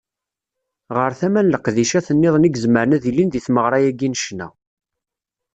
Ɣer 0.95 1.11
tama 1.19 1.41
n 1.41 1.51
leqdicat-nniḍen 1.53 2.47
i 2.47 2.51
izemren 2.55 2.95
ad 2.97 3.03
ilin 3.09 3.29
deg 3.31 3.43
tmeɣra-agi 3.45 4.09
n 4.09 4.17
ccna. 4.21 4.47